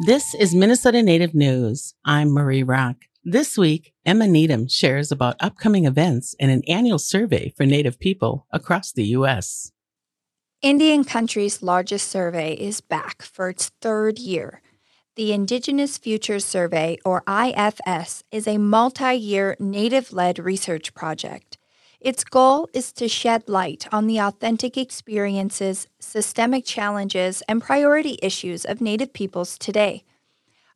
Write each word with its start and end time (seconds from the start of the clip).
This 0.00 0.34
is 0.34 0.54
Minnesota 0.54 1.02
Native 1.02 1.34
News. 1.34 1.94
I'm 2.04 2.30
Marie 2.32 2.64
Rock. 2.64 2.96
This 3.24 3.56
week, 3.56 3.92
Emma 4.04 4.26
Needham 4.26 4.66
shares 4.66 5.12
about 5.12 5.36
upcoming 5.38 5.84
events 5.84 6.34
and 6.40 6.50
an 6.50 6.62
annual 6.66 6.98
survey 6.98 7.52
for 7.56 7.66
Native 7.66 8.00
people 8.00 8.46
across 8.50 8.90
the 8.90 9.04
U.S. 9.08 9.70
Indian 10.60 11.04
Country's 11.04 11.62
largest 11.62 12.08
survey 12.08 12.54
is 12.54 12.80
back 12.80 13.22
for 13.22 13.50
its 13.50 13.70
third 13.80 14.18
year. 14.18 14.60
The 15.14 15.32
Indigenous 15.32 15.98
Futures 15.98 16.44
Survey, 16.44 16.96
or 17.04 17.22
IFS, 17.28 18.24
is 18.32 18.48
a 18.48 18.58
multi 18.58 19.14
year 19.14 19.56
Native 19.60 20.12
led 20.12 20.38
research 20.38 20.94
project. 20.94 21.58
Its 22.02 22.24
goal 22.24 22.68
is 22.74 22.92
to 22.92 23.06
shed 23.06 23.48
light 23.48 23.86
on 23.92 24.08
the 24.08 24.18
authentic 24.18 24.76
experiences, 24.76 25.86
systemic 26.00 26.64
challenges, 26.64 27.44
and 27.46 27.62
priority 27.62 28.18
issues 28.20 28.64
of 28.64 28.80
Native 28.80 29.12
peoples 29.12 29.56
today. 29.56 30.02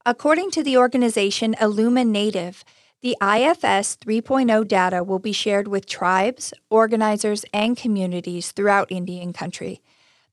According 0.04 0.52
to 0.52 0.62
the 0.62 0.78
organization 0.78 1.56
Illuminative, 1.60 2.62
the 3.02 3.16
IFS 3.20 3.96
3.0 3.96 4.68
data 4.68 5.02
will 5.02 5.18
be 5.18 5.32
shared 5.32 5.66
with 5.66 5.84
tribes, 5.86 6.54
organizers, 6.70 7.44
and 7.52 7.76
communities 7.76 8.52
throughout 8.52 8.92
Indian 8.92 9.32
country. 9.32 9.82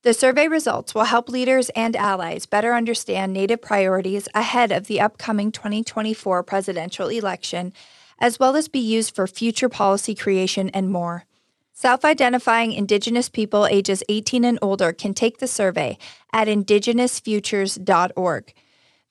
The 0.03 0.13
survey 0.13 0.47
results 0.47 0.93
will 0.93 1.05
help 1.05 1.27
leaders 1.27 1.69
and 1.69 1.95
allies 1.95 2.45
better 2.45 2.75
understand 2.75 3.33
Native 3.33 3.63
priorities 3.63 4.27
ahead 4.35 4.71
of 4.71 4.85
the 4.85 5.01
upcoming 5.01 5.51
2024 5.51 6.43
presidential 6.43 7.07
election, 7.07 7.73
as 8.23 8.39
well 8.39 8.55
as 8.55 8.69
be 8.69 8.79
used 8.79 9.13
for 9.13 9.27
future 9.27 9.67
policy 9.67 10.15
creation 10.15 10.69
and 10.69 10.89
more. 10.89 11.25
Self 11.73 12.05
identifying 12.05 12.71
Indigenous 12.71 13.27
people 13.27 13.67
ages 13.67 14.01
18 14.07 14.45
and 14.45 14.57
older 14.61 14.93
can 14.93 15.13
take 15.13 15.39
the 15.39 15.47
survey 15.47 15.97
at 16.31 16.47
indigenousfutures.org. 16.47 18.53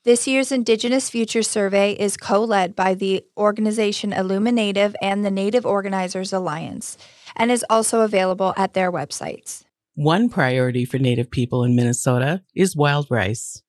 This 0.04 0.26
year's 0.26 0.50
Indigenous 0.50 1.10
Futures 1.10 1.46
Survey 1.46 1.92
is 1.92 2.16
co 2.16 2.42
led 2.42 2.74
by 2.74 2.94
the 2.94 3.22
organization 3.36 4.12
Illuminative 4.12 4.94
and 5.02 5.24
the 5.24 5.30
Native 5.30 5.66
Organizers 5.66 6.32
Alliance 6.32 6.96
and 7.36 7.52
is 7.52 7.66
also 7.68 8.00
available 8.00 8.54
at 8.56 8.72
their 8.72 8.90
websites. 8.90 9.62
One 9.94 10.30
priority 10.30 10.86
for 10.86 10.98
Native 10.98 11.30
people 11.30 11.64
in 11.64 11.76
Minnesota 11.76 12.42
is 12.54 12.74
wild 12.74 13.08
rice. 13.10 13.62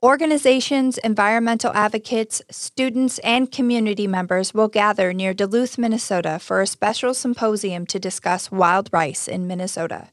Organizations, 0.00 0.96
environmental 0.98 1.72
advocates, 1.72 2.40
students, 2.52 3.18
and 3.18 3.50
community 3.50 4.06
members 4.06 4.54
will 4.54 4.68
gather 4.68 5.12
near 5.12 5.34
Duluth, 5.34 5.76
Minnesota 5.76 6.38
for 6.38 6.60
a 6.60 6.68
special 6.68 7.14
symposium 7.14 7.84
to 7.86 7.98
discuss 7.98 8.52
wild 8.52 8.88
rice 8.92 9.26
in 9.26 9.48
Minnesota. 9.48 10.10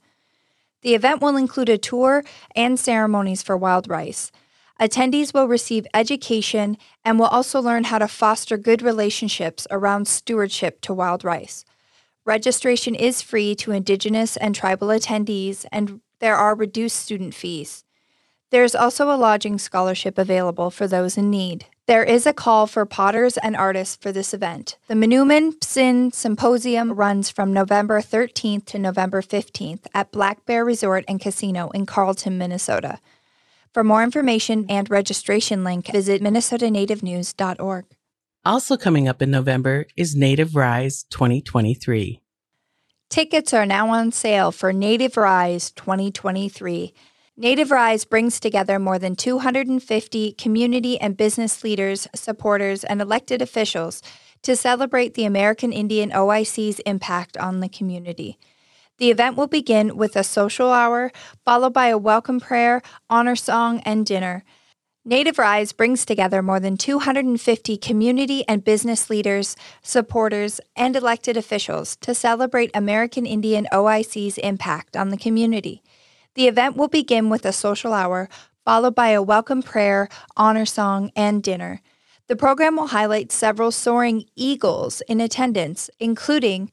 The 0.81 0.95
event 0.95 1.22
will 1.22 1.38
include 1.38 1.69
a 1.69 1.77
tour 1.77 2.23
and 2.55 2.80
ceremonies 2.80 3.44
for 3.44 3.55
wild 3.55 3.88
rice. 3.88 4.31
Attendees 4.81 5.36
will 5.36 5.47
receive 5.47 5.86
education 5.94 6.77
and 7.03 7.20
will 7.20 7.27
also 7.27 7.61
learn 7.61 7.83
how 7.83 7.99
to 7.99 8.08
foster 8.08 8.58
good 8.58 8.81
relationships 8.81 9.67
around 9.70 10.08
stewardship 10.08 10.81
to 10.81 10.95
wild 10.95 11.23
rice. 11.23 11.64
Registration 12.25 12.95
is 12.95 13.22
free 13.22 13.53
to 13.53 13.72
Indigenous 13.72 14.36
and 14.36 14.55
tribal 14.55 14.88
attendees, 14.88 15.64
and 15.72 16.02
there 16.17 16.36
are 16.36 16.55
reduced 16.55 16.95
student 16.95 17.36
fees. 17.36 17.84
There 18.56 18.64
is 18.64 18.73
also 18.73 19.11
a 19.11 19.20
lodging 19.20 19.59
scholarship 19.59 20.17
available 20.17 20.72
for 20.72 20.88
those 20.88 21.17
in 21.17 21.30
need. 21.30 21.66
There 21.88 22.06
is 22.06 22.25
a 22.25 22.31
call 22.31 22.67
for 22.67 22.86
potters 22.86 23.36
and 23.36 23.53
artists 23.53 23.98
for 23.98 24.14
this 24.14 24.34
event. 24.34 24.78
The 24.88 24.94
Manoomin 24.94 25.61
Psin 25.61 26.14
Symposium 26.14 26.94
runs 26.94 27.30
from 27.30 27.52
November 27.52 28.00
13th 28.00 28.64
to 28.67 28.80
November 28.80 29.22
15th 29.22 29.88
at 29.94 30.14
Black 30.14 30.45
Bear 30.45 30.64
Resort 30.64 31.03
and 31.06 31.20
Casino 31.20 31.70
in 31.72 31.86
Carlton, 31.86 32.38
Minnesota. 32.38 33.02
For 33.73 33.83
more 33.83 34.04
information 34.04 34.65
and 34.70 34.89
registration 34.89 35.65
link, 35.65 35.92
visit 35.92 36.21
minnesotanativenews.org. 36.21 37.86
Also 38.45 38.77
coming 38.77 39.10
up 39.10 39.21
in 39.21 39.32
November 39.32 39.86
is 39.98 40.15
Native 40.15 40.55
Rise 40.55 41.04
2023. 41.10 42.21
Tickets 43.10 43.54
are 43.54 43.65
now 43.65 43.89
on 43.89 44.14
sale 44.14 44.54
for 44.54 44.71
Native 44.71 45.17
Rise 45.17 45.71
2023. 45.71 46.94
Native 47.37 47.69
Rise 47.69 48.05
brings 48.05 48.39
together 48.39 48.79
more 48.79 48.97
than 48.97 49.17
250 49.17 50.31
community 50.33 50.97
and 51.01 51.17
business 51.17 51.65
leaders, 51.65 52.07
supporters, 52.15 52.85
and 52.85 53.01
elected 53.01 53.41
officials 53.41 54.01
to 54.41 54.55
celebrate 54.55 55.15
the 55.15 55.25
American 55.25 55.73
Indian 55.73 56.11
OIC's 56.11 56.79
impact 56.85 57.35
on 57.35 57.59
the 57.59 57.67
community. 57.67 58.39
The 58.99 59.11
event 59.11 59.35
will 59.35 59.47
begin 59.47 59.97
with 59.97 60.15
a 60.15 60.23
social 60.23 60.71
hour, 60.71 61.11
followed 61.43 61.73
by 61.73 61.87
a 61.87 61.97
welcome 61.97 62.39
prayer, 62.39 62.81
honor 63.09 63.35
song, 63.35 63.81
and 63.81 64.05
dinner. 64.05 64.45
Native 65.03 65.37
Rise 65.37 65.73
brings 65.73 66.05
together 66.05 66.41
more 66.41 66.61
than 66.61 66.77
250 66.77 67.75
community 67.75 68.47
and 68.47 68.63
business 68.63 69.09
leaders, 69.09 69.57
supporters, 69.81 70.61
and 70.73 70.95
elected 70.95 71.35
officials 71.35 71.97
to 71.97 72.15
celebrate 72.15 72.71
American 72.73 73.25
Indian 73.25 73.67
OIC's 73.73 74.37
impact 74.37 74.95
on 74.95 75.09
the 75.09 75.17
community. 75.17 75.83
The 76.35 76.47
event 76.47 76.75
will 76.75 76.89
begin 76.89 77.29
with 77.29 77.45
a 77.45 77.53
social 77.53 77.93
hour, 77.93 78.27
followed 78.65 78.93
by 78.93 79.09
a 79.09 79.23
welcome 79.23 79.63
prayer, 79.63 80.09
honor 80.35 80.65
song, 80.65 81.11
and 81.15 81.41
dinner. 81.41 81.81
The 82.27 82.35
program 82.35 82.75
will 82.75 82.87
highlight 82.87 83.31
several 83.31 83.71
soaring 83.71 84.25
eagles 84.35 85.01
in 85.07 85.21
attendance, 85.21 85.89
including 85.99 86.71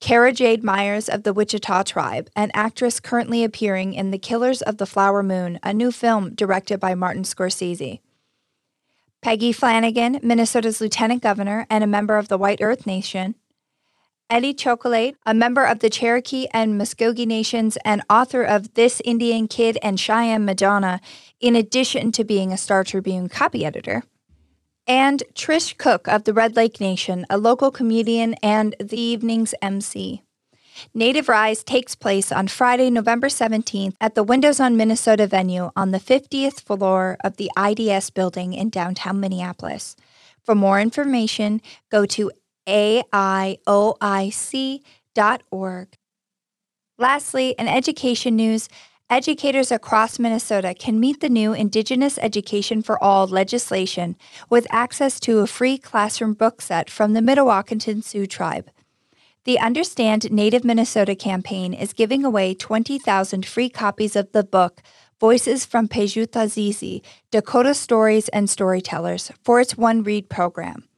Cara 0.00 0.32
Jade 0.32 0.64
Myers 0.64 1.08
of 1.08 1.22
the 1.22 1.32
Wichita 1.32 1.84
Tribe, 1.84 2.28
an 2.34 2.50
actress 2.54 2.98
currently 2.98 3.44
appearing 3.44 3.94
in 3.94 4.10
The 4.10 4.18
Killers 4.18 4.62
of 4.62 4.78
the 4.78 4.86
Flower 4.86 5.22
Moon, 5.22 5.60
a 5.62 5.72
new 5.72 5.92
film 5.92 6.34
directed 6.34 6.80
by 6.80 6.94
Martin 6.94 7.22
Scorsese. 7.22 8.00
Peggy 9.22 9.52
Flanagan, 9.52 10.18
Minnesota's 10.22 10.80
Lieutenant 10.80 11.22
Governor 11.22 11.66
and 11.70 11.84
a 11.84 11.86
member 11.86 12.18
of 12.18 12.28
the 12.28 12.36
White 12.36 12.60
Earth 12.60 12.84
Nation. 12.84 13.36
Eddie 14.30 14.54
Chuculate, 14.54 15.16
a 15.26 15.34
member 15.34 15.64
of 15.64 15.80
the 15.80 15.90
Cherokee 15.90 16.46
and 16.52 16.80
Muskogee 16.80 17.26
Nations 17.26 17.76
and 17.84 18.02
author 18.08 18.42
of 18.42 18.74
This 18.74 19.02
Indian 19.04 19.48
Kid 19.48 19.78
and 19.82 20.00
Cheyenne 20.00 20.44
Madonna, 20.44 21.00
in 21.40 21.54
addition 21.54 22.10
to 22.12 22.24
being 22.24 22.52
a 22.52 22.56
Star 22.56 22.84
Tribune 22.84 23.28
copy 23.28 23.64
editor 23.64 24.02
and 24.86 25.22
Trish 25.34 25.76
Cook 25.76 26.08
of 26.08 26.24
the 26.24 26.32
Red 26.32 26.56
Lake 26.56 26.80
Nation, 26.80 27.24
a 27.30 27.38
local 27.38 27.70
comedian 27.70 28.34
and 28.42 28.74
the 28.78 29.00
evening's 29.00 29.54
MC. 29.62 30.22
Native 30.92 31.28
Rise 31.28 31.62
takes 31.62 31.94
place 31.94 32.32
on 32.32 32.48
Friday, 32.48 32.90
November 32.90 33.28
17th 33.28 33.94
at 34.00 34.14
the 34.14 34.24
Windows 34.24 34.58
on 34.58 34.76
Minnesota 34.76 35.26
venue 35.26 35.70
on 35.76 35.92
the 35.92 36.00
50th 36.00 36.60
floor 36.60 37.16
of 37.22 37.36
the 37.36 37.50
IDS 37.56 38.10
building 38.10 38.52
in 38.52 38.70
downtown 38.70 39.20
Minneapolis. 39.20 39.94
For 40.42 40.54
more 40.54 40.80
information, 40.80 41.62
go 41.90 42.04
to 42.06 42.32
aioic.org. 42.66 43.58
Lastly, 46.96 47.54
in 47.58 47.66
education 47.66 48.36
news, 48.36 48.68
educators 49.10 49.72
across 49.72 50.18
Minnesota 50.18 50.74
can 50.74 51.00
meet 51.00 51.20
the 51.20 51.28
new 51.28 51.52
Indigenous 51.52 52.18
Education 52.18 52.82
for 52.82 53.02
All 53.02 53.26
legislation 53.26 54.16
with 54.48 54.66
access 54.70 55.18
to 55.20 55.40
a 55.40 55.46
free 55.46 55.76
classroom 55.76 56.34
book 56.34 56.62
set 56.62 56.88
from 56.88 57.12
the 57.12 57.20
Mdewakanton 57.20 58.04
Sioux 58.04 58.26
Tribe. 58.26 58.70
The 59.44 59.58
Understand 59.58 60.32
Native 60.32 60.64
Minnesota 60.64 61.14
campaign 61.14 61.74
is 61.74 61.92
giving 61.92 62.24
away 62.24 62.54
20,000 62.54 63.44
free 63.44 63.68
copies 63.68 64.16
of 64.16 64.32
the 64.32 64.42
book 64.42 64.80
Voices 65.20 65.66
from 65.66 65.86
Pejuta 65.86 66.48
Zizi 66.48 67.02
Dakota 67.30 67.74
Stories 67.74 68.28
and 68.30 68.48
Storytellers 68.48 69.30
for 69.42 69.60
its 69.60 69.76
One 69.76 70.02
Read 70.02 70.28
program. 70.30 70.88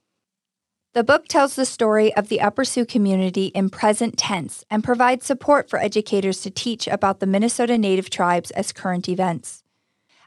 The 0.96 1.04
book 1.04 1.28
tells 1.28 1.56
the 1.56 1.66
story 1.66 2.16
of 2.16 2.30
the 2.30 2.40
Upper 2.40 2.64
Sioux 2.64 2.86
community 2.86 3.48
in 3.48 3.68
present 3.68 4.16
tense 4.16 4.64
and 4.70 4.82
provides 4.82 5.26
support 5.26 5.68
for 5.68 5.78
educators 5.78 6.40
to 6.40 6.50
teach 6.50 6.88
about 6.88 7.20
the 7.20 7.26
Minnesota 7.26 7.76
Native 7.76 8.08
tribes 8.08 8.50
as 8.52 8.72
current 8.72 9.06
events. 9.06 9.62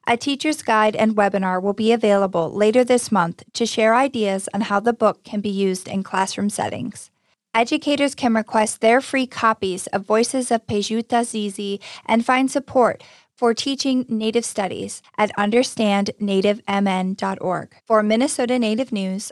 A 0.05 0.15
teacher's 0.15 0.61
guide 0.61 0.95
and 0.95 1.15
webinar 1.15 1.59
will 1.59 1.73
be 1.73 1.91
available 1.91 2.51
later 2.51 2.83
this 2.83 3.11
month 3.11 3.41
to 3.53 3.65
share 3.65 3.95
ideas 3.95 4.47
on 4.53 4.61
how 4.61 4.79
the 4.79 4.93
book 4.93 5.23
can 5.23 5.41
be 5.41 5.49
used 5.49 5.87
in 5.87 6.03
classroom 6.03 6.51
settings. 6.51 7.09
Educators 7.55 8.13
can 8.13 8.35
request 8.35 8.79
their 8.79 9.01
free 9.01 9.25
copies 9.25 9.87
of 9.87 10.05
Voices 10.05 10.51
of 10.51 10.67
Pejuta 10.67 11.25
Zizi 11.25 11.81
and 12.05 12.23
find 12.23 12.51
support 12.51 13.03
for 13.35 13.55
teaching 13.55 14.05
Native 14.07 14.45
Studies 14.45 15.01
at 15.17 15.35
understandnativemn.org. 15.35 17.75
For 17.87 18.03
Minnesota 18.03 18.59
Native 18.59 18.91
News, 18.91 19.31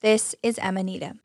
this 0.00 0.34
is 0.42 0.58
Needham. 0.58 1.20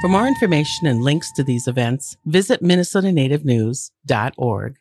For 0.00 0.08
more 0.08 0.26
information 0.28 0.86
and 0.86 1.02
links 1.02 1.32
to 1.32 1.42
these 1.42 1.66
events, 1.66 2.16
visit 2.26 2.62
minnesotanativenews.org. 2.62 4.76